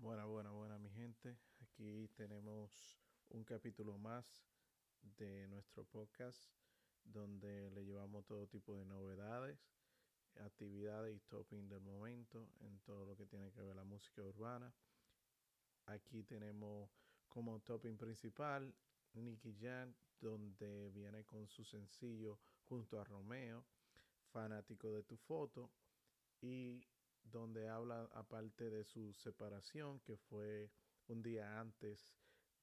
[0.00, 1.36] Buena, buena, buena, mi gente.
[1.60, 2.96] Aquí tenemos
[3.30, 4.24] un capítulo más
[5.02, 6.38] de nuestro podcast
[7.02, 9.58] donde le llevamos todo tipo de novedades,
[10.36, 14.72] actividades y topping del momento en todo lo que tiene que ver la música urbana.
[15.86, 16.88] Aquí tenemos
[17.28, 18.72] como topping principal
[19.14, 22.38] Nicky Jam, donde viene con su sencillo
[22.68, 23.64] junto a Romeo,
[24.30, 25.72] fanático de tu foto,
[26.40, 26.86] y
[27.30, 30.70] donde habla aparte de su separación, que fue
[31.06, 32.14] un día antes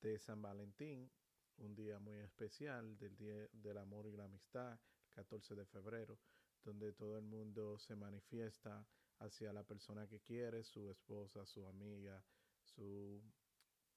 [0.02, 1.10] de San Valentín,
[1.58, 6.20] un día muy especial del Día del Amor y la Amistad, el 14 de febrero,
[6.64, 8.86] donde todo el mundo se manifiesta
[9.20, 12.24] hacia la persona que quiere, su esposa, su amiga,
[12.64, 13.24] su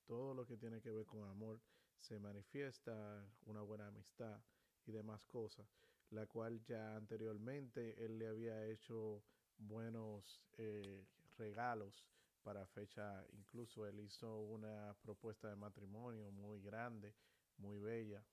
[0.06, 1.60] todo lo que tiene que ver con amor
[1.98, 4.40] se manifiesta, una buena amistad
[4.86, 5.66] y demás cosas,
[6.10, 9.22] la cual ya anteriormente él le había hecho
[9.58, 11.04] buenos eh,
[11.36, 12.04] regalos
[12.42, 17.14] para fecha, incluso él hizo una propuesta de matrimonio muy grande,
[17.58, 18.24] muy bella,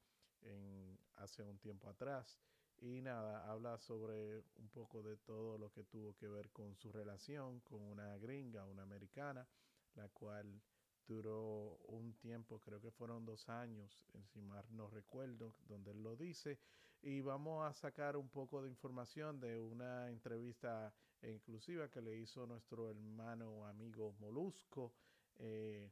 [0.41, 2.39] en, hace un tiempo atrás.
[2.81, 6.91] Y nada, habla sobre un poco de todo lo que tuvo que ver con su
[6.91, 9.47] relación con una gringa, una americana,
[9.95, 10.61] la cual
[11.07, 16.15] duró un tiempo, creo que fueron dos años, si mal no recuerdo, donde él lo
[16.15, 16.59] dice.
[17.07, 22.47] Y vamos a sacar un poco de información de una entrevista inclusiva que le hizo
[22.47, 24.91] nuestro hermano amigo Molusco
[25.35, 25.91] eh,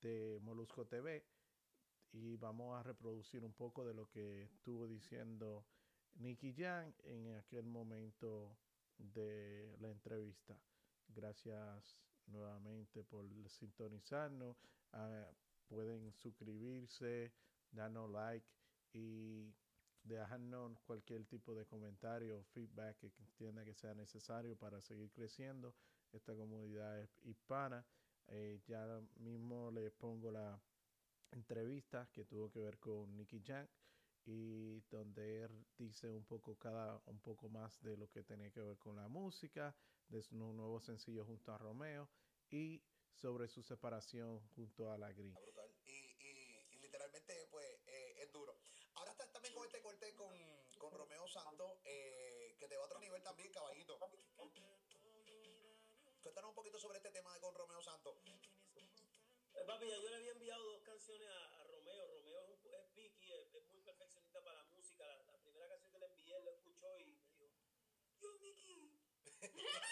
[0.00, 1.22] de Molusco TV.
[2.14, 5.66] Y vamos a reproducir un poco de lo que estuvo diciendo
[6.14, 8.56] Nicky Jan en aquel momento
[8.96, 10.58] de la entrevista.
[11.08, 14.56] Gracias nuevamente por sintonizarnos.
[14.94, 15.30] Uh,
[15.68, 17.30] pueden suscribirse,
[17.72, 18.46] darnos like
[18.94, 19.52] y
[20.04, 25.74] dejarnos cualquier tipo de comentario o feedback que entienda que sea necesario para seguir creciendo
[26.12, 27.84] esta comunidad hispana.
[28.28, 30.60] Eh, ya mismo les pongo la
[31.30, 33.68] entrevista que tuvo que ver con Nicky Jack
[34.26, 38.60] y donde él dice un poco cada un poco más de lo que tenía que
[38.60, 39.74] ver con la música,
[40.08, 42.08] de su nuevo sencillo junto a Romeo
[42.50, 45.40] y sobre su separación junto a la gringa.
[45.84, 48.56] Y, y, y, literalmente, pues, eh, es duro.
[48.94, 50.14] Ahora estás también con este corte
[50.84, 53.98] con, Romeo Santos, eh, que te va a otro nivel también, caballito.
[56.22, 58.16] Cuéntanos un poquito sobre este tema de con Romeo Santos.
[59.54, 62.06] Eh, papi, ya yo le había enviado dos canciones a, a Romeo.
[62.08, 65.06] Romeo es, un, es picky, es, es, muy perfeccionista para la música.
[65.06, 67.54] La, la, primera canción que le envié, él lo escuchó y me dijo,
[68.20, 68.98] yo, Mickey.
[69.44, 69.86] espérate,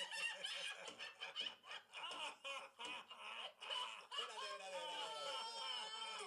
[4.03, 4.79] espérate, espérate.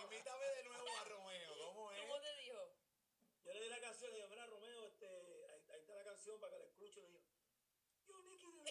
[0.03, 1.57] Invítame de nuevo a Romeo.
[1.65, 2.01] ¿Cómo es?
[2.01, 2.75] ¿Cómo te dijo?
[3.45, 6.39] Yo le di la canción, le dije, mira, Romeo, este, ahí, ahí, está la canción
[6.39, 7.01] para que la escuche.
[7.01, 7.21] Le digo,
[8.07, 8.63] yo, Nicky, de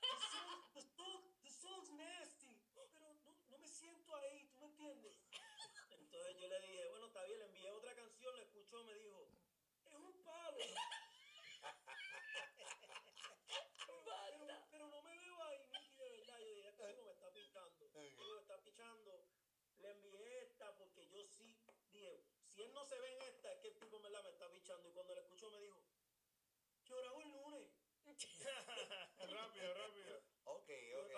[0.00, 3.14] The song, the, song, the song's nasty, pero no,
[3.50, 5.20] no, me siento ahí, ¿tú me entiendes?
[5.90, 9.28] Entonces yo le dije, bueno, está bien, le envié otra canción, la escuchó, me dijo,
[9.84, 10.56] es un palo.
[13.86, 16.38] pero, pero, pero, no me veo ahí, Nicky, de verdad.
[16.40, 17.84] Yo dije, este tipo me está pichando.
[17.84, 19.26] Este me está pichando.
[19.78, 21.54] Le envié esta porque yo sí
[21.92, 24.30] dije, si él no se ve en esta, es que el tipo me la me
[24.30, 24.88] está pichando.
[24.88, 25.82] Y cuando la escuchó me dijo,
[26.84, 27.68] yo grabo el lunes.
[29.18, 30.22] rápido, rápido.
[30.44, 30.70] Ok,
[31.02, 31.12] ok.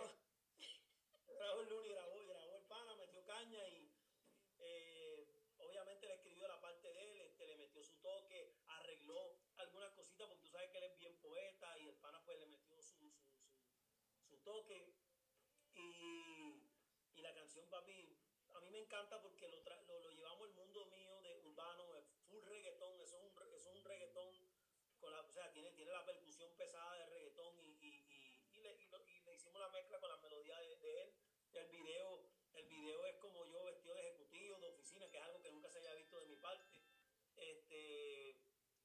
[1.27, 3.93] Grabó el lunes, grabó, grabó el pana, metió caña y
[4.61, 5.29] eh,
[5.59, 10.27] obviamente le escribió la parte de él, este, le metió su toque, arregló algunas cositas
[10.27, 13.13] porque tú sabes que él es bien poeta y el pana pues le metió su,
[13.13, 14.95] su, su, su toque
[15.75, 16.63] y,
[17.15, 18.17] y, la canción papi
[18.55, 21.85] a mí me encanta porque lo, lo, lo, llevamos al mundo mío de urbano,
[22.29, 24.29] full reggaetón, eso es un, eso es un reggaetón
[25.01, 28.75] con la, o sea, tiene, tiene la percusión pesada de reggaetón y, y, y, le,
[28.91, 31.15] lo, y, le, hicimos la mezcla con la melodía de, de, él.
[31.53, 35.41] El video, el video es como yo vestido de ejecutivo, de oficina, que es algo
[35.41, 36.81] que nunca se había visto de mi parte.
[37.37, 38.37] Este,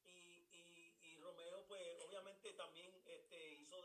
[0.04, 3.82] y, Romeo, pues obviamente también este, hizo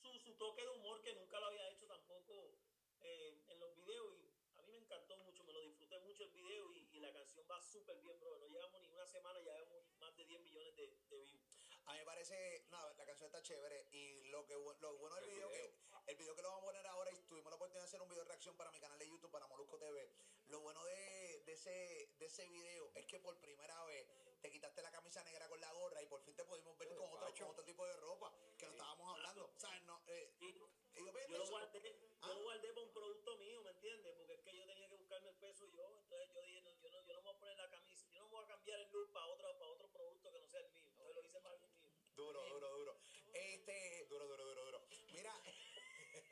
[0.00, 2.58] su, su, toque de humor que nunca lo había hecho tampoco
[3.00, 4.16] eh, en los videos.
[4.18, 7.12] Y a mí me encantó mucho, me lo disfruté mucho el video y, y la
[7.12, 8.38] canción va súper bien, bro.
[8.38, 11.49] No llevamos ni una semana, ya llevamos más de 10 millones de, de views.
[11.86, 15.30] A mí me parece, nada, la canción está chévere y lo que lo bueno del
[15.30, 15.70] video, video,
[16.04, 18.02] que el video que lo vamos a poner ahora y tuvimos la oportunidad de hacer
[18.02, 20.08] un video de reacción para mi canal de YouTube, para Molusco TV.
[20.48, 24.06] Lo bueno de, de ese de ese video es que por primera vez
[24.40, 27.12] te quitaste la camisa negra con la gorra y por fin te pudimos ver con
[27.12, 29.50] otro, con otro tipo de ropa que lo estábamos hablando.
[29.56, 29.82] ¿Sabes?
[29.84, 32.26] No, eh, yo, yo, lo guardé, ¿Ah?
[32.28, 34.14] yo lo guardé para un producto mío, ¿me entiendes?
[34.16, 36.90] Porque es que yo tenía que buscarme el peso yo, entonces yo dije, no, yo,
[36.90, 38.80] no, yo no me voy a poner la camisa, yo no me voy a cambiar
[38.80, 39.48] el look para otro,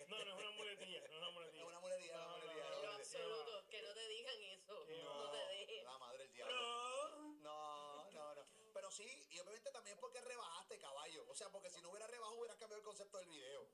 [0.08, 1.62] No, no es una muletilla, no es una muletilla.
[1.62, 2.68] Es una muletilla, no, es una muletilla.
[2.68, 4.86] No, no, no, absoluto, que no te digan eso.
[5.04, 5.84] No, te dejes.
[5.84, 6.54] La madre del diablo.
[6.54, 7.08] No,
[7.42, 8.34] no, no.
[8.34, 11.24] no, Pero sí, y obviamente también porque rebajaste, caballo.
[11.28, 13.68] O sea, porque si no hubiera rebajado, hubieras cambiado el concepto del video.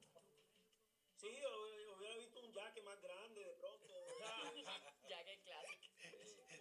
[1.17, 1.31] Sí,
[1.97, 3.95] hubiera visto un jaque más grande de pronto.
[5.09, 5.95] Jaque clásico.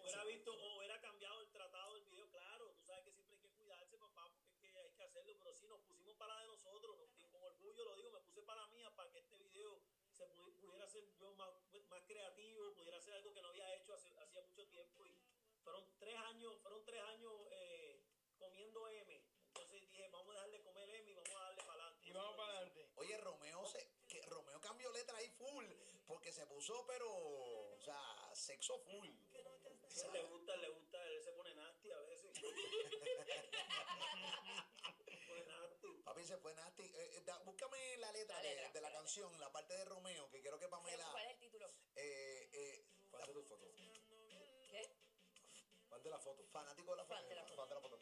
[0.02, 2.72] Hubiera visto, o hubiera cambiado el tratado del video, claro.
[2.74, 5.34] Tú sabes que siempre hay que cuidarse, papá, porque es que hay que hacerlo.
[5.40, 6.98] Pero sí, nos pusimos para de nosotros.
[7.18, 9.80] y Con orgullo lo digo, me puse para la mía para que este video
[10.12, 11.50] se pu- pudiera ser yo más,
[11.90, 15.06] más creativo, pudiera ser algo que no había hecho hace, hacía mucho tiempo.
[15.06, 15.18] Y
[15.63, 18.04] fueron tres años, fueron tres años eh,
[18.38, 19.24] comiendo M.
[19.48, 22.10] Entonces dije, vamos a dejarle comer M y vamos a darle para adelante.
[22.10, 22.92] Y vamos para adelante.
[22.95, 25.66] Oye, Romeo se, que Romeo cambió letra ahí full,
[26.06, 29.10] porque se puso, pero, o sea, sexo full.
[29.88, 32.34] Sí, le gusta, le gusta, él se pone nasty a veces.
[36.34, 36.82] se fue nasty.
[36.84, 38.96] Eh, eh, da- búscame la letra, La de- letra, de, la espérate.
[38.96, 41.08] canción, la parte de Romeo, que quiero que Pamela.
[41.12, 41.68] ¿Cuál es el título?
[41.96, 43.68] Eh, eh, Fan de tu foto.
[44.72, 44.96] ¿Qué?
[45.90, 46.44] Fan de la foto.
[46.52, 47.16] fanático de la foto.
[47.20, 47.56] Fan de la foto.
[47.58, 48.00] Fan de la foto.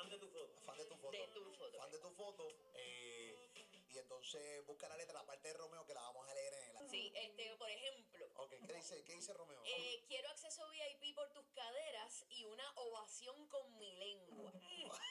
[0.00, 0.60] Ante tu foto.
[0.64, 1.10] Fan de tu foto.
[1.18, 1.78] De tu foto.
[1.78, 2.48] Fan de tu foto.
[2.74, 3.50] eh,
[3.90, 6.76] y entonces busca la letra, la parte de Romeo, que la vamos a leer en
[6.76, 6.88] el.
[6.88, 9.60] Sí, este, por ejemplo, Ok, ¿qué dice, qué dice Romeo?
[9.66, 14.52] eh, quiero acceso VIP por tus caderas y una ovación con mi lengua.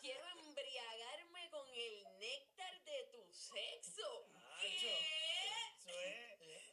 [0.00, 4.26] Quiero embriagarme con el néctar de tu sexo.
[4.60, 4.96] ¿Qué?
[5.78, 6.72] Eso es.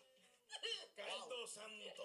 [0.96, 2.04] Caldo santo.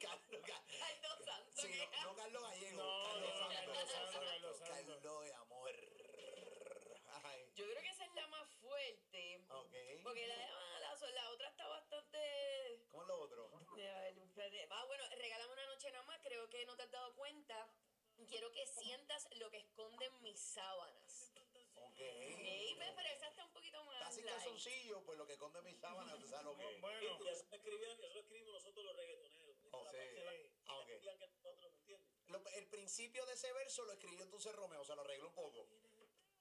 [0.00, 1.62] Carlos, Ca- Aldo Santo.
[1.62, 2.76] Sí, no, no Carlos Gallego.
[2.82, 3.54] No, Carlos no, Santos.
[3.54, 4.68] Carlos Santos, Carlos Santos.
[4.68, 5.74] Carlos de amor.
[7.24, 9.44] Ay, Yo creo que esa es la más fuerte.
[9.48, 9.74] ok.
[10.02, 12.84] Porque la, la, la otra está bastante.
[12.90, 13.50] ¿Cómo es lo otro?
[14.70, 16.20] Ah, bueno, regálame una noche nada más.
[16.22, 17.68] Creo que no te has dado cuenta.
[18.28, 21.27] Quiero que sientas lo que esconden mis sábanas.
[21.98, 22.04] Ok.
[22.04, 23.98] Ey, ve, pero esa está un poquito más.
[24.04, 24.34] Casi light.
[24.36, 26.80] calzoncillo, pues lo que esconde mi sábana, ¿tú sabes lo que es?
[26.80, 29.56] Bueno, Y eso lo escribimos, eso lo escribimos nosotros los reggaetoneros.
[29.72, 29.96] Oh, es sí.
[29.98, 30.50] de.
[30.66, 30.86] Ah, ok.
[30.86, 32.08] que nosotros, ¿me entiendes?
[32.28, 35.34] Lo- el principio de ese verso lo escribió entonces Romeo, o sea, lo arregló un
[35.34, 35.66] poco.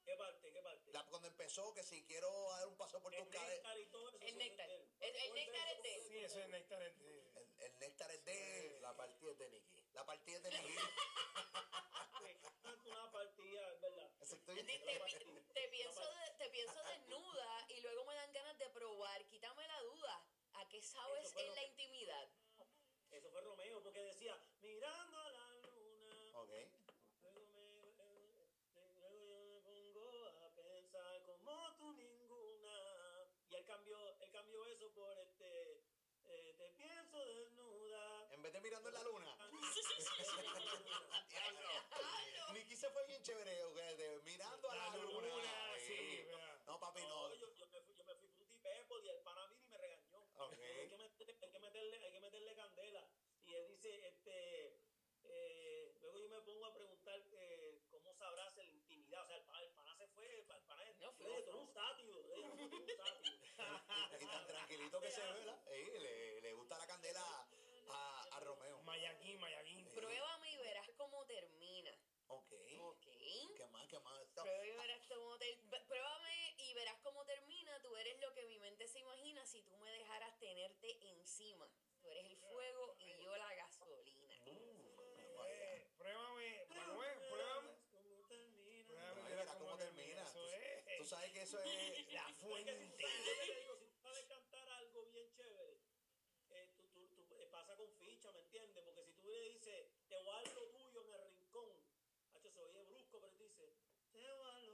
[0.05, 0.53] ¿Qué parte?
[0.53, 0.91] ¿Qué parte?
[0.91, 3.49] La- cuando empezó, que si quiero dar un paso por tus caderas.
[3.55, 4.17] néctar y todo eso.
[4.21, 4.69] El néctar.
[4.69, 5.07] es de.
[5.07, 6.01] El- el néctar es de él.
[6.01, 9.37] verso, sí, ese es néctar es de- El, el néctar es de La partida es
[9.39, 9.85] de Nicky.
[9.93, 10.77] la partida de Miguel.
[12.21, 14.11] Me encanta una partida, es verdad.
[14.21, 14.53] Exacto.
[14.53, 14.79] Te, te pi-
[15.53, 19.25] te pienso de- te pienso desnuda y luego me dan ganas de probar.
[19.27, 19.81] Quítame la
[20.67, 20.67] duda.
[20.67, 22.29] ¿A qué sabes en la que- intimidad?
[23.11, 26.39] Eso fue Romeo, porque decía, mirando a la luna.
[26.39, 26.49] Ok.
[27.23, 27.45] Luego,
[27.95, 32.73] me, eh, luego yo me pongo a pensar como tú ninguna.
[33.49, 35.83] Y él cambió, él cambió eso por este,
[36.25, 38.33] eh, te pienso desnuda.
[38.33, 39.37] En vez de mirando en la luna.
[42.53, 45.27] Nicky se fue bien chévere, ok, de mirando a la, La luna.
[45.27, 46.25] luna, sí.
[46.65, 47.29] No, papi, no.
[47.29, 49.67] No, yo, yo me fui, yo me fui fruity pepper y el pana vino y
[49.69, 50.17] me regañó.
[50.37, 50.53] Ok.
[51.19, 53.07] Hay que, meterle, hay, que meterle, candela.
[53.45, 54.77] Y él dice, este,
[55.23, 59.23] eh, luego yo me pongo a preguntar eh, cómo sabrás la intimidad.
[59.23, 61.73] O sea, el, el pana se fue, el pa- el pana es No, fue- un
[61.73, 62.23] sátiro.
[64.21, 65.63] Y tan tranquilito que se ve, ¿verdad?
[65.67, 67.47] Le, le gusta la candela
[67.89, 68.81] a, a Romeo.
[68.83, 69.85] Mayagüín, Mayagüín.
[69.93, 71.97] Pruébame y verás cómo termina.
[72.27, 72.51] Ok.
[72.79, 73.05] Ok.
[73.57, 73.87] ¿Qué más?
[73.87, 77.81] ¿Qué más y verás cómo ter- Pruébame y verás cómo termina.
[77.81, 78.19] Tú eres
[78.77, 81.67] mente se imagina si tú me dejaras tenerte encima.
[81.99, 84.35] Tú eres el fuego y yo la gasolina.
[84.45, 87.71] Eh, pruébame, pruébame, pruébame.
[87.91, 88.85] ¿Cómo termina?
[88.85, 90.21] Pruébame, cómo termina.
[90.21, 90.97] Eso Tú, es.
[90.99, 91.65] tú sabes que eso es.
[92.13, 92.71] La Es que si fuente.
[92.71, 95.79] yo te digo, si tú sabes cantar algo bien chévere,
[96.51, 98.83] eh, tú, tú, tú, eh, pasa con ficha, ¿me entiendes?
[98.83, 101.71] Porque si tú le dices, te voy a dar lo tuyo en el rincón,
[102.35, 103.73] hacho, se oye brusco, pero dice,
[104.11, 104.73] te voy a dar lo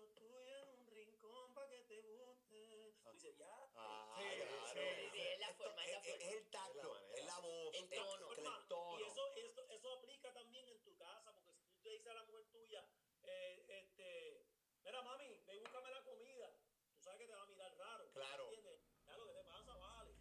[3.24, 3.72] dices, ya.
[3.76, 4.74] Ah, Sí, claro.
[4.74, 6.32] sí, sí, es la forma, es la Es, es forma.
[6.34, 8.32] el tacto, Es la es la voz, El tono.
[8.32, 8.66] el, Forma.
[8.68, 9.00] tono.
[9.00, 12.14] Y eso, eso, eso aplica también en tu casa, porque si tú le dices a
[12.16, 12.86] la mujer tuya,
[13.24, 14.46] eh, este,
[14.84, 16.50] mira mami, ve y búscame la comida,
[16.96, 18.12] tú sabes que te va a mirar raro.
[18.14, 18.44] Claro.
[18.46, 18.80] ¿Entiendes?
[19.06, 20.16] Ya lo que te pasa, vale.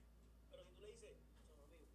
[0.50, 1.86] Pero si tú le dices, "Eso, mami,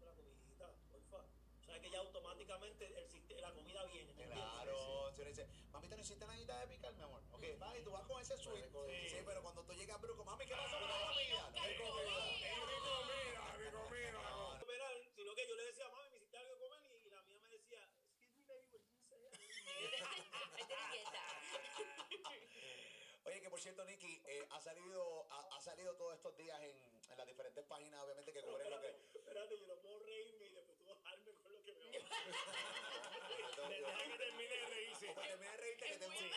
[0.00, 1.16] la comidita, porfa.
[1.18, 4.12] O sea que ya automáticamente el, la comida viene.
[4.14, 7.22] Claro, si le dice, mami, ¿tú necesitas una de picar, mi amor?
[7.32, 8.62] Ok, vale, tú vas con ese swing.
[8.86, 9.08] Sí.
[9.08, 11.50] Sí, pero cuando tú llegas bruco, mami, ¿qué pasó con la comida?
[11.50, 12.26] No hay comida.
[12.36, 14.64] Mi comida, mi comida.
[14.68, 17.22] Mira, sino que yo le decía, mami, me hiciste algo de comer y, y la
[17.22, 17.88] mía me decía,
[18.20, 18.54] excuse me,
[19.08, 19.88] baby, what did you say?
[23.24, 26.76] Oye, que por cierto, Nicky, eh, ha salido ha, ha salido todos estos días en,
[27.10, 28.88] en las diferentes páginas, obviamente, que cubren lo que...
[29.14, 32.04] Espérate, yo no puedo reírme y después tú bajarme con lo que me va
[33.68, 35.06] Deja que termine de reírse.
[35.14, 36.30] Pues termina de reírte que tengo, muy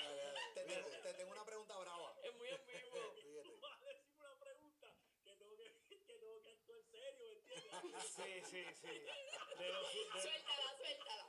[0.53, 2.15] te, tengo, te tengo una pregunta brava.
[2.24, 3.12] Es muy en vivo.
[3.22, 3.50] Fíjate.
[3.50, 7.55] Tú vas a decirme una pregunta que tengo que, que, tengo que actuar serio, ¿me
[7.55, 8.03] entiendes?
[8.15, 8.88] Sí, sí, sí.
[9.57, 11.26] De, los, de, Suéltala, suéltala.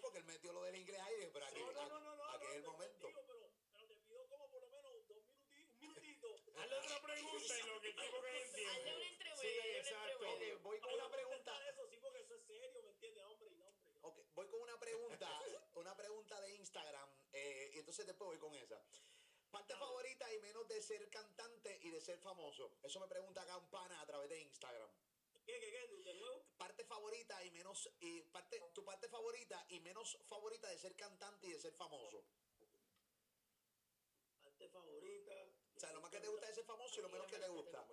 [0.00, 1.28] Porque él metió lo del inglés ahí.
[1.32, 3.00] Pero aquí, No, no, no, no, aquí no, es el momento.
[3.02, 6.28] contigo, pero, pero te pido como por lo menos dos minutitos, un minutito.
[6.56, 8.90] Hazle otra pregunta y lo que el tipo que Hazle entiende.
[8.92, 10.12] una Sí, hazle una exacto.
[10.12, 10.54] entrevuelta.
[10.56, 11.68] Ok, voy con una pregunta.
[11.68, 13.24] Eso sí, porque eso es serio, ¿me entiendes?
[13.24, 13.92] Hombre y hombre.
[14.02, 15.40] Ok, voy con una pregunta,
[15.74, 18.80] una pregunta de Instagram, eh, y entonces después voy con esa.
[19.50, 22.78] Parte favorita y menos de ser cantante y de ser famoso.
[22.82, 24.88] Eso me pregunta acá un pana a través de Instagram.
[25.44, 25.96] ¿Qué, qué, qué?
[26.04, 26.44] ¿De nuevo?
[26.56, 31.46] Parte favorita y menos, y parte, tu parte favorita y menos favorita de ser cantante
[31.48, 32.24] y de ser famoso.
[34.42, 35.34] Parte favorita.
[35.74, 37.48] O sea, lo más que te gusta de ser famoso y lo menos que te
[37.48, 37.86] gusta.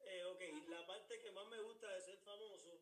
[0.00, 2.80] Eh, ok, la parte que más me gusta de ser famoso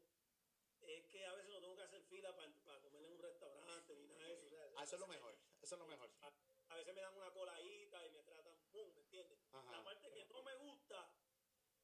[0.82, 4.06] es que a veces no tengo que hacer fila para comer en un restaurante ni
[4.08, 4.46] nada de eso.
[4.46, 6.10] o sea, Ah, eso es lo mejor, eso es lo mejor.
[6.20, 6.32] A,
[6.68, 9.38] a veces me dan una coladita y me tratan, pum, ¿me entiendes?
[9.52, 9.70] Ajá.
[9.70, 11.12] La parte que no me gusta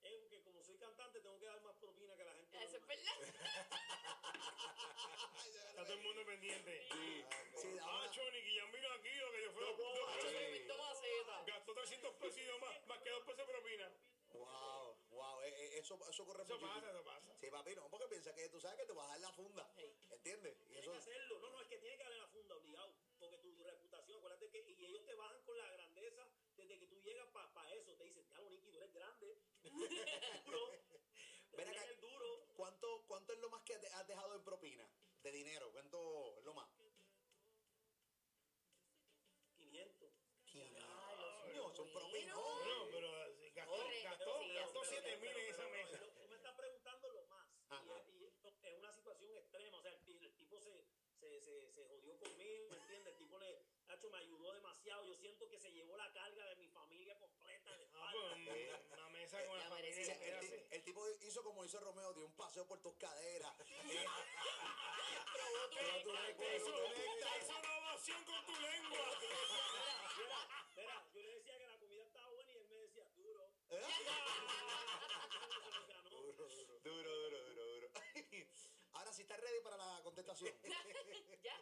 [0.03, 2.63] es que como soy cantante tengo que dar más propina que la gente.
[2.63, 3.19] Eso es verdad.
[5.69, 6.87] Está todo el mundo pendiente.
[7.57, 9.53] Sí, da Ah, Choni, que ya mira aquí lo que yo
[10.21, 11.43] tremendo maceta.
[11.47, 13.91] Gastó 300 pesos y no más, más que dos pesos de propina.
[14.31, 17.35] Wow, wow, eh, eh, eso, eso ocurre Eso pasa, eso pasa.
[17.41, 19.69] Sí, papi, no, porque piensa que tú sabes que te vas a dar la funda,
[19.75, 19.83] Sí.
[20.11, 20.55] ¿entiendes?
[20.61, 21.39] Y Tienes eso, que hacerlo.
[21.41, 22.95] No, no, es que tiene que darle la funda obligado.
[23.19, 24.61] Porque tu reputación, acuérdate que.
[24.79, 27.97] Y ellos te bajan con la grandeza desde que tú llegas para eso.
[27.97, 29.39] Te dicen, ya, Niki, tú eres grande.
[29.71, 30.71] Duro.
[31.53, 31.85] Ven acá.
[31.85, 32.47] el duro.
[32.57, 34.89] ¿cuánto, ¿cuánto es lo más que has dejado en propina?
[35.23, 36.69] De dinero, ¿cuánto es lo más?
[39.57, 40.11] 500.
[40.81, 42.35] Ah, los No, son propinas.
[42.37, 42.67] buenos.
[42.67, 45.71] No, pero eh, gastó, Corre, gastó, sí, gastó sí, 7 sí, mil en esa Pero,
[45.71, 45.99] mesa.
[45.99, 47.49] pero Tú me estás preguntando lo más.
[47.69, 48.03] Ajá.
[48.09, 49.79] Y, y esto es una situación extrema.
[49.79, 50.87] O sea, el, ti- el tipo se,
[51.19, 53.13] se, se, se jodió conmigo, ¿me entiendes?
[53.13, 55.05] El tipo le, Nacho, me ayudó demasiado.
[55.07, 58.35] Yo siento que se llevó la carga de mi familia completa de Ah, espalda.
[58.47, 58.89] pues
[59.29, 60.15] mesa con la familia.
[60.15, 63.53] El, ti- el tipo hizo como hizo Romeo, dio un paseo por tus caderas.
[67.59, 69.19] Una ovación con tu lengua.
[70.17, 73.53] Mira, mira, yo le decía que la comida estaba buena y él me decía, duro.
[73.69, 73.89] Ganó.
[76.85, 77.89] Duro, duro, duro, duro.
[78.93, 80.55] Ahora sí estás ready para la contestación.
[81.43, 81.61] Ya.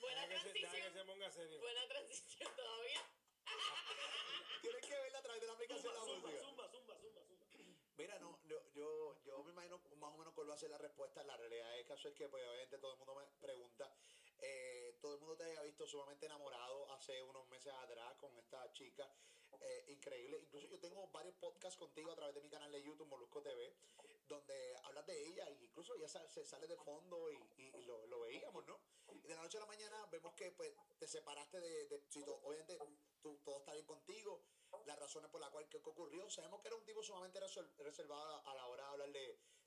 [0.00, 1.06] Buena Deja que se- deja que se transición.
[1.06, 1.60] ponga serio.
[1.60, 3.02] Buena transición todavía.
[4.62, 6.44] Tienes que verla a través de la aplicación la Zumba, música.
[6.44, 7.46] zumba, zumba, zumba, zumba.
[7.98, 11.22] Mira, no, yo, yo, yo me imagino más o menos cuál va a la respuesta.
[11.24, 13.92] La realidad del caso es que, pues, obviamente, todo el mundo me pregunta.
[14.44, 18.72] eh, todo el mundo te había visto sumamente enamorado hace unos meses atrás con esta
[18.72, 19.08] chica.
[19.60, 20.38] eh, increíble.
[20.40, 23.72] Incluso yo tengo varios podcasts contigo a través de mi canal de YouTube, Molusco TV,
[24.26, 28.20] donde hablas de ella e incluso ella se sale de fondo y, y- lo, lo
[28.20, 28.80] veíamos, ¿no?
[29.12, 32.24] Y de la noche a la mañana vemos que pues te separaste de, de si
[32.24, 32.76] to- obviamente
[33.22, 34.42] tú, todo está bien contigo,
[34.86, 36.28] las razones por las cuales que ocurrió.
[36.30, 37.38] Sabemos que era un tipo sumamente
[37.78, 39.12] reservado a la hora de hablar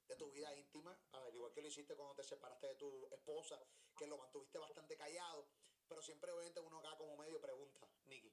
[0.07, 3.59] de, tu vida íntima, al igual que lo hiciste cuando te separaste de tu esposa,
[3.97, 5.47] que lo mantuviste bastante callado,
[5.87, 8.31] pero siempre obviamente uno acá como medio pregunta, Nicky.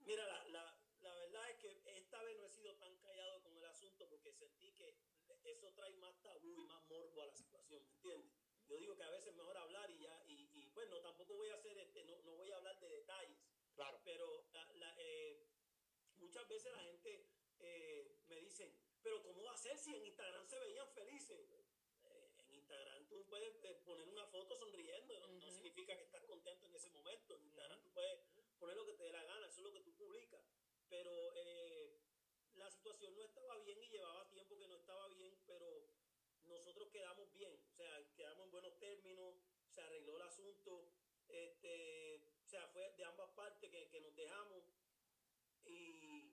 [0.00, 3.56] Mira, la, la, la verdad es que esta vez no he sido tan callado con
[3.56, 4.96] el asunto porque sentí que
[5.44, 8.32] eso trae más tabú y más morbo a la situación, ¿me entiendes?
[8.68, 11.34] Yo digo que a veces es mejor hablar y ya, y, y pues no, tampoco
[11.34, 13.38] voy a hacer, este, no, no voy a hablar de detalles,
[13.74, 14.00] Claro.
[14.04, 15.46] pero la- la, eh,
[16.16, 17.28] muchas veces la gente
[17.60, 18.74] eh, me dice,
[19.06, 21.38] pero ¿cómo va a ser si en Instagram se veían felices?
[22.02, 26.66] Eh, en Instagram tú puedes eh, poner una foto sonriendo, no, significa que estás contento
[26.66, 27.36] en ese momento.
[27.36, 28.18] En Instagram tú puedes
[28.58, 30.42] poner lo que te dé la gana, eso es lo que tú publicas.
[30.88, 32.00] Pero eh,
[32.54, 35.86] la situación no estaba bien y llevaba tiempo que no estaba bien, pero
[36.46, 39.36] nosotros quedamos bien, o sea, quedamos en buenos términos,
[39.68, 40.90] se arregló el asunto,
[41.28, 44.64] este, o sea, fue de ambas partes que, que nos dejamos
[45.64, 46.25] y,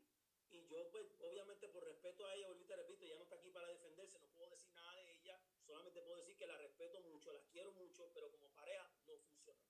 [0.64, 3.50] y yo pues obviamente por respeto a ella, volví te repito, ya no está aquí
[3.52, 7.32] para defenderse, no puedo decir nada de ella, solamente puedo decir que la respeto mucho,
[7.34, 9.62] la quiero mucho, pero como pareja no funcionó.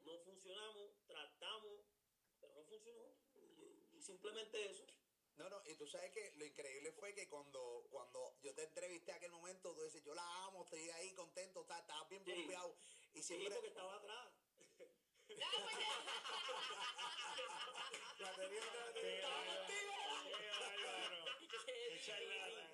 [0.00, 1.80] No funcionamos, tratamos,
[2.40, 4.86] pero no funcionó y, y simplemente eso.
[5.36, 9.12] No, no, y tú sabes que lo increíble fue que cuando, cuando yo te entrevisté
[9.12, 12.32] aquel momento, tú dices, yo la amo, estoy ahí contento, está- estabas bien Sí.
[13.14, 13.50] Y Sí, siempre...
[13.54, 14.32] porque estaba atrás.
[14.76, 15.46] Pues ya.
[18.18, 18.94] La tenía atrás,
[20.58, 20.90] Contigo.
[21.66, 22.68] Qué charlatán.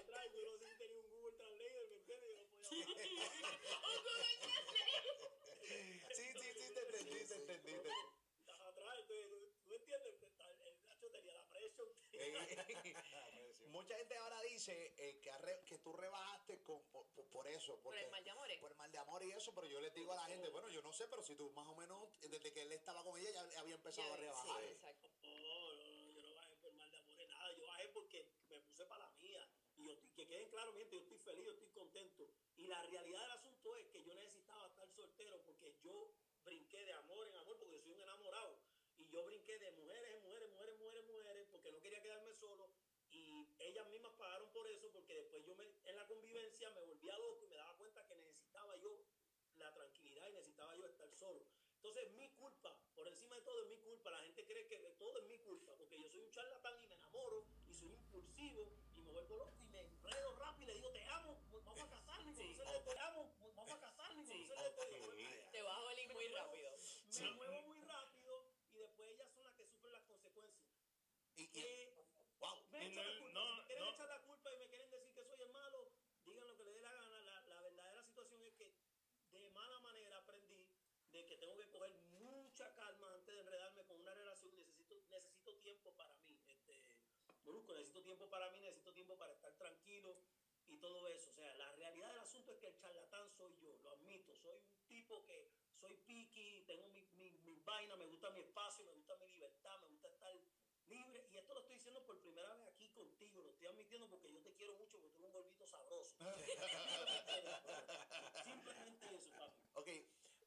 [0.00, 2.30] atrás, yo no sé si tenía un Google Translator, ¿me entiendes?
[2.36, 3.26] Yo no podía hablar.
[3.86, 4.36] Un Google.
[5.66, 7.72] Sí, sí, sí, te entendí, te entendí.
[7.72, 7.90] te-
[8.46, 10.14] Estaba atrás, entonces, ¿tú entiendes?
[10.64, 11.88] El Nacho tenía la presión.
[13.76, 17.74] Mucha gente ahora dice eh, que, arre- que tú rebajaste con, por, por- por eso.
[17.74, 18.58] Por Porque, el mal de amores.
[18.58, 20.68] por el mal de amor y eso, pero yo les digo a la gente, bueno,
[20.70, 23.44] yo no sé, pero si tú más o menos, desde que él estaba con ella,
[23.50, 24.62] ya había empezado a Ya, rebajar.
[24.62, 25.08] Sí, exacto.
[25.22, 25.28] No,
[25.74, 27.52] no, no, yo no bajé por mal de amores, nada.
[27.58, 29.42] Yo bajé porque me puse para la mía.
[29.76, 32.28] Y yo que queden claros, mi yo estoy feliz, yo estoy contento.
[32.56, 36.12] Y la realidad del asunto es que yo necesitaba estar soltero porque yo
[36.44, 38.60] brinqué de amor en amor, porque soy un enamorado.
[38.98, 42.70] Y yo brinqué de mujeres en mujeres, mujeres, mujeres, mujeres, porque no quería quedarme solo.
[43.08, 47.16] Y ellas mismas pagaron por eso, porque después yo me, en la convivencia me volvía
[47.18, 49.06] loco y me daba cuenta que necesitaba yo
[49.56, 51.46] la tranquilidad y necesitaba yo estar solo.
[51.76, 54.10] Entonces, mi culpa, por encima de todo es mi culpa.
[54.10, 56.94] La gente cree que todo es mi culpa, porque yo soy un charlatán y me
[56.96, 60.90] enamoro y soy impulsivo y me vuelvo loco y me enredo rápido y le digo,
[60.90, 61.38] te amo,
[61.76, 62.56] vamos a casarnos, y Sí.
[62.56, 64.48] conocerle, te amo, vamos a casarnos, Sí.
[64.48, 66.70] conocerle, te- Te vas a oler muy rápido.
[67.20, 70.66] me muevo muy rápido y después ellas son las que sufren las consecuencias.
[71.36, 72.06] Y, y- Eh,
[72.38, 72.66] wow.
[72.70, 73.32] me echan no- la culpa.
[73.40, 73.90] no, si me quieren no.
[73.94, 75.92] echar la culpa y me quieren decir que soy el malo,
[76.24, 77.20] digan lo que les dé la gana.
[77.22, 78.76] La, la verdadera situación es que
[79.32, 80.68] de mala manera aprendí
[81.12, 84.54] de que tengo que coger mucha calma antes de enredarme con una relación.
[84.56, 86.38] Necesito, necesito tiempo para mí.
[86.48, 86.84] Este,
[87.44, 90.20] Molusco, necesito tiempo para mí, necesito tiempo para estar tranquilo
[90.68, 91.30] y todo eso.
[91.30, 94.34] O sea, la realidad del asunto es que el charlatán soy yo, lo admito.
[94.36, 98.84] Soy un tipo que soy piqui, tengo mi, mi, mi vaina, me gusta mi espacio,
[98.84, 100.34] me gusta mi libertad, me gusta estar
[100.88, 101.28] libre.
[101.32, 104.40] Y esto lo estoy diciendo por primera vez aquí contigo, lo estoy admitiendo porque yo
[104.42, 106.16] te quiero mucho, porque tú eres un gordito sabroso.
[108.44, 109.58] Simplemente eso, papi.
[109.74, 109.88] Ok,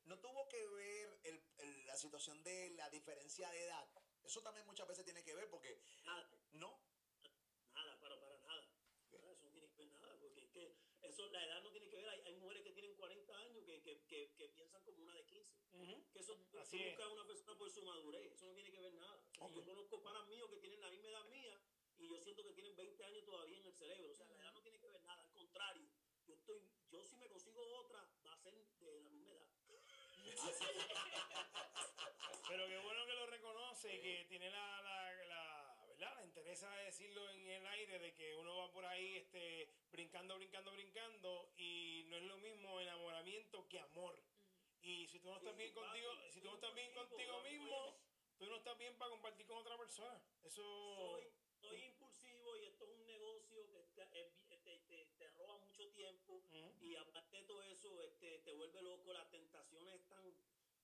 [0.05, 3.87] no tuvo que ver el- el- la situación de la diferencia de edad.
[4.23, 5.79] Eso también muchas veces tiene que ver porque,
[7.73, 8.37] para, para nada.
[8.47, 8.67] Nada,
[9.11, 10.75] Eso no tiene que ver nada, porque es que
[11.19, 12.07] eso, la edad no tiene que ver.
[12.09, 15.25] Hay, hay mujeres que tienen 40 años que, que, que, que piensan como una de
[15.25, 15.53] 15.
[16.13, 18.31] Que eso, Así buscas a una persona por su madurez.
[18.33, 19.21] Eso no tiene que ver nada.
[19.53, 21.61] Yo conozco panas míos que tienen la misma edad mía
[21.97, 24.11] y yo siento que tienen 20 años todavía en el cerebro.
[24.11, 25.21] O sea, la edad no tiene que ver nada.
[25.21, 25.89] Al contrario,
[26.25, 29.49] yo estoy, yo si me consigo otra, va a ser de la misma edad.
[32.47, 36.15] Pero qué bueno que lo reconoce y que tiene la, la, la, ¿verdad?
[36.15, 40.35] La interesa de decirlo en el aire de que uno va por ahí este, brincando,
[40.37, 44.15] brincando, brincando y no es lo mismo enamoramiento que amor.
[44.81, 47.97] Y si tú no estás bien papi, contigo, si tú no estás bien contigo mismo,
[48.37, 50.21] tú no estás bien para compartir con otra persona.
[50.43, 50.63] Eso
[50.95, 53.57] soy, soy impulsivo y esto es un negocio
[53.95, 56.85] que te, bi- te, te- te roba mucho tiempo Ujú.
[56.85, 60.33] y aparte de todo eso este, te vuelve loco, las tentaciones están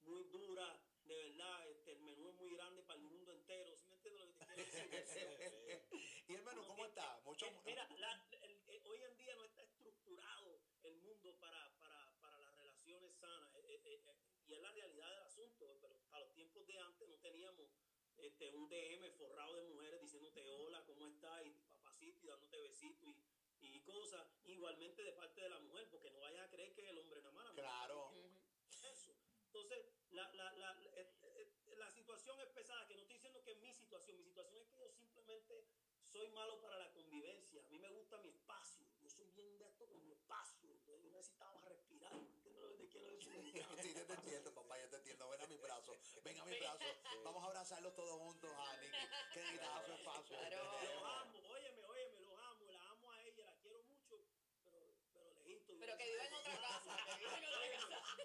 [0.01, 3.87] muy duras, de verdad, este, el menú es muy grande para el mundo entero, ¿sí
[3.87, 4.45] me entiendes lo que te
[4.87, 5.87] quiero decir?
[6.27, 7.21] y hermano, ¿cómo está?
[7.23, 11.75] Mucho, Eh, Mira, la- el- eh, hoy en día no está estructurado el mundo para,
[11.79, 13.49] para, para las relaciones sanas.
[13.55, 15.77] eh, eh, eh, eh, y es la realidad del asunto.
[15.81, 17.69] Pero para los tiempos de antes no teníamos
[18.17, 21.45] este, un DM forrado de mujeres diciéndote hola, ¿cómo estás?
[21.45, 23.15] Y papacito y dándote besitos
[23.59, 24.27] y, y cosas.
[24.45, 27.33] Igualmente de parte de la mujer, porque no vayas a creer que el hombre nada
[27.33, 27.51] más.
[27.53, 28.11] Claro.
[28.83, 29.15] eso.
[29.47, 33.41] Entonces, la, la, la, la- eh, eh, la situación es pesada, que no estoy diciendo
[33.43, 35.65] que es mi situación, mi situación es que yo simplemente
[36.05, 39.65] soy malo para la convivencia, a mí me gusta mi espacio, yo soy bien de
[39.65, 40.69] esto con mi espacio,
[45.05, 45.29] entiendo.
[45.29, 46.85] Ven a mi brazo, ven a mi brazo.
[47.23, 48.97] Vamos a abrazarlos todos juntos, a Nicky,
[49.33, 50.37] que necesitaba su espacio.
[50.37, 50.57] Claro.
[50.81, 54.17] Los amo, óyeme, óyeme, los amo, la amo a ella, la quiero mucho,
[54.65, 54.79] pero,
[55.13, 55.73] pero lejito.
[55.79, 58.17] Pero que viva en otra casa, que viva en otra casa.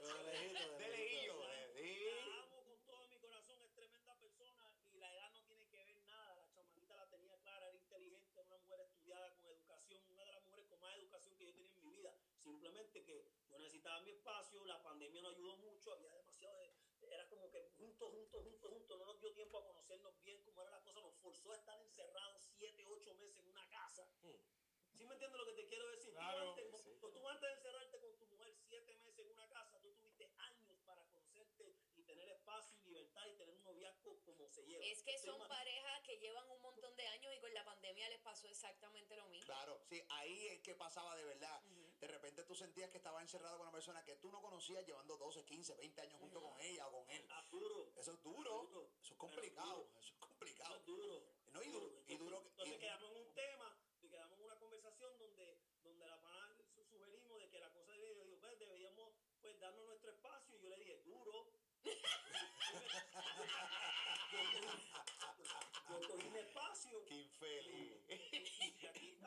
[0.79, 5.43] De lejillo, La amo con todo mi corazón, es tremenda persona y la edad no
[5.43, 6.35] tiene que ver nada.
[6.35, 10.33] La chamaquita la tenía clara, era inteligente, era una mujer estudiada con educación, una de
[10.33, 12.15] las mujeres con más educación que yo tenía en mi vida.
[12.43, 16.71] Simplemente que yo necesitaba mi espacio, la pandemia no ayudó mucho, había demasiado de,
[17.11, 17.59] era como que
[18.09, 21.01] juntos, juntos, juntos, juntos, no nos dio tiempo a conocernos bien cómo era la cosa,
[21.01, 24.09] nos forzó a estar encerrados siete, ocho meses en una casa.
[24.93, 26.11] ¿Sí me entiendes lo que te quiero decir?
[26.13, 26.51] Tú Claro.
[26.51, 26.97] antes- Sí.
[27.01, 30.31] tú, tú antes de encerrarte con tu mujer siete meses en una casa, tú tuviste
[30.39, 34.85] años para conocerte y tener espacio y libertad y tener un noviazgo como se lleva.
[34.85, 38.21] Es que son parejas que llevan un montón de años y con la pandemia les
[38.21, 39.47] pasó exactamente lo mismo.
[39.47, 41.63] Claro, sí, ahí es que pasaba de verdad.
[42.01, 45.19] De repente tú sentías que estaba encerrado con una persona que tú no conocías llevando
[45.19, 47.27] 12, 15, 20 años junto con ella o con él.
[47.31, 47.93] Ah, duro.
[47.97, 48.91] Eso es duro, Duro.
[49.03, 50.77] eso es complicado, eso es Eso complicado.
[50.77, 51.23] es duro.
[51.53, 54.59] No, y duro, y duro Entonces y- quedamos en un tema, y quedamos en una
[54.59, 58.59] conversación donde, donde la pana su- sugerimos de que la cosa debe, yo digo, pues
[58.59, 61.53] deberíamos pues darnos nuestro espacio y yo le dije, duro.
[65.91, 68.01] yo cogí mi espacio Qué infeliz.
[68.83, 69.19] y aquí.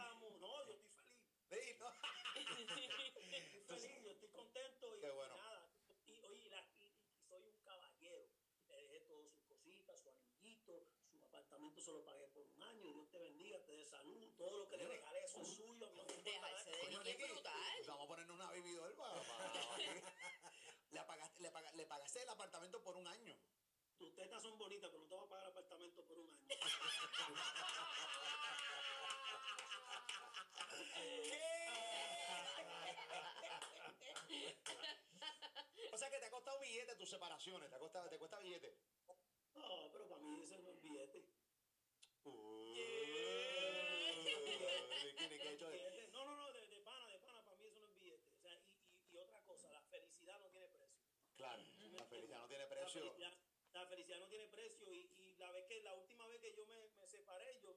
[3.13, 3.19] Sí,
[3.67, 5.35] feliz, yo estoy contento y, bueno.
[5.35, 5.69] y nada.
[6.05, 8.27] Y, oye, la- y- y soy un caballero.
[8.67, 12.91] Le dejé todas sus cositas, su anillito, su apartamento se lo pagué por un año.
[12.93, 14.31] Dios te bendiga, te dé salud.
[14.37, 15.87] Todo lo que le regalé, eso es suyo.
[15.95, 16.63] No me importa Dejarse nada.
[16.63, 17.83] de Coño, niño es Nicky, brutal.
[17.87, 19.77] Vamos a ponernos una doll para, para-
[20.91, 23.35] le, apagaste, le, le pagaste el apartamento por un año.
[23.97, 26.47] Tus tetas son bonitas, pero no te vas a pagar apartamento por un año.
[35.93, 38.75] O sea que te ha costado billete tus separaciones, te, ha costado, te cuesta billete.
[39.53, 41.23] No, pero para mí eso no es billete.
[42.25, 42.75] Uh.
[46.11, 48.31] No, no, no, de, pana, de pana, para mí eso no es billete.
[48.33, 51.03] O sea, y, y, otra cosa, la felicidad no tiene precio.
[51.35, 53.13] Claro, la felicidad no tiene precio.
[53.73, 56.65] La felicidad, no tiene precio y, y, la vez que la última vez que yo
[56.65, 57.72] me, me separé, yo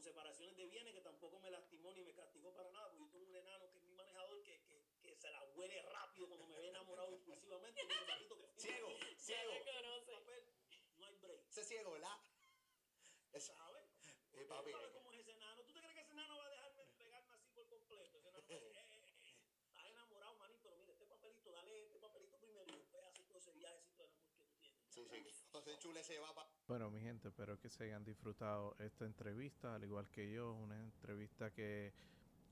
[0.00, 3.10] con separaciones de bienes que tampoco me lastimó ni me castigó para nada, porque yo
[3.10, 6.46] tengo un enano que es mi manejador que, que, que se la huele rápido cuando
[6.46, 7.82] me ve enamorado impulsivamente.
[7.82, 9.52] y me dice, "Papito, que firme Ciego, papel, ciego.
[10.96, 11.46] no hay break.
[11.50, 12.16] Ese ciego, ¿verdad?
[13.38, 13.84] ¿Sabes?
[14.32, 15.62] Eh, papi, ¿Tú sabes eh, cómo es ese enano?
[15.64, 18.02] ¿Tú te crees que ese enano va a dejarme pegarme así por completo?
[18.06, 18.86] Ese enano eh, eh,
[19.22, 19.36] eh,
[19.66, 23.36] estás enamorado, manín, pero mira, este papelito, dale este papelito primero y después haces todo
[23.36, 24.80] ese viajecito del amor que tú tienes.
[24.88, 25.39] sí, sí.
[26.68, 30.78] Bueno, mi gente, espero que se hayan disfrutado esta entrevista, al igual que yo, una
[30.80, 31.92] entrevista que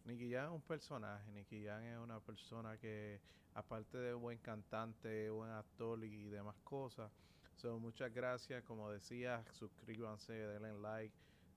[0.04, 3.20] Nicky Jam es un personaje, Nicky Jam es una persona que,
[3.54, 7.10] aparte de buen cantante, buen actor y demás cosas,
[7.56, 11.14] so, muchas gracias, como decía, suscríbanse, denle like,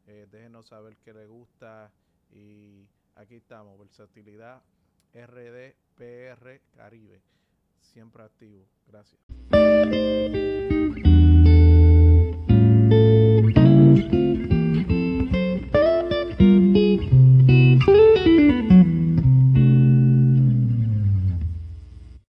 [0.07, 1.91] eh, déjenos saber qué les gusta
[2.31, 4.61] y aquí estamos, versatilidad
[5.13, 7.21] RD PR Caribe,
[7.79, 9.19] siempre activo, gracias.